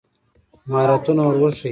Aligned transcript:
مهارتونه 0.69 1.21
ور 1.25 1.35
وښایي. 1.41 1.69